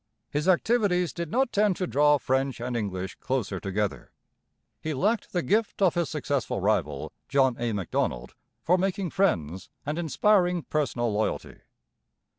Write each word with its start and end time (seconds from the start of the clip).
His 0.31 0.47
activities 0.47 1.13
did 1.13 1.29
not 1.29 1.51
tend 1.53 1.75
to 1.75 1.85
draw 1.85 2.17
French 2.17 2.59
and 2.59 2.75
English 2.75 3.13
closer 3.19 3.59
together. 3.59 4.11
He 4.81 4.95
lacked 4.95 5.31
the 5.31 5.43
gift 5.43 5.79
of 5.79 5.93
his 5.93 6.09
successful 6.09 6.59
rival, 6.59 7.11
John 7.29 7.55
A. 7.59 7.71
Macdonald, 7.71 8.33
for 8.63 8.79
making 8.79 9.11
friends 9.11 9.69
and 9.85 9.99
inspiring 9.99 10.63
personal 10.63 11.13
loyalty. 11.13 11.57